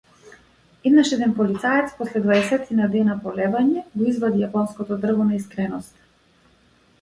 Еднаш 0.87 1.09
еден 1.15 1.31
полицаец, 1.39 1.89
после 1.99 2.21
дваесетина 2.23 2.87
дена 2.95 3.17
полевање, 3.27 3.85
го 4.01 4.09
извади 4.13 4.43
јапонското 4.47 4.99
дрво 5.05 5.29
на 5.29 5.39
искреноста. 5.43 6.11